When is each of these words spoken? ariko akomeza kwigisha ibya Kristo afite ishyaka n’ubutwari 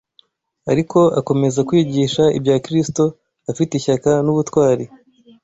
ariko 0.71 0.99
akomeza 1.19 1.59
kwigisha 1.67 2.23
ibya 2.37 2.55
Kristo 2.65 3.03
afite 3.51 3.71
ishyaka 3.75 4.11
n’ubutwari 4.25 4.85